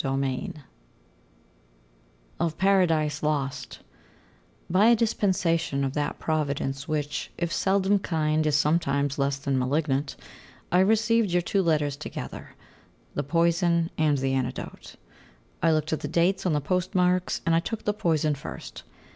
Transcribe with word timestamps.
XXXVI 0.03 0.55
OF 2.39 2.57
PARADISE 2.57 3.21
LOST 3.21 3.81
By 4.67 4.87
a 4.87 4.95
dispensation 4.95 5.83
of 5.83 5.93
that 5.93 6.17
Providence 6.17 6.87
which, 6.87 7.29
if 7.37 7.53
seldom 7.53 7.99
kind, 7.99 8.47
is 8.47 8.55
sometimes 8.55 9.19
less 9.19 9.37
than 9.37 9.59
malignant, 9.59 10.15
I 10.71 10.79
received 10.79 11.29
your 11.29 11.43
two 11.43 11.61
letters 11.61 11.95
together 11.95 12.55
the 13.13 13.21
poison 13.21 13.91
and 13.95 14.17
the 14.17 14.33
antidote. 14.33 14.95
I 15.61 15.71
looked 15.71 15.93
at 15.93 15.99
the 15.99 16.07
dates 16.07 16.47
on 16.47 16.53
the 16.53 16.61
postmarks, 16.61 17.41
and 17.45 17.53
I 17.53 17.59
took 17.59 17.83
the 17.83 17.93
poison 17.93 18.33
first. 18.33 18.81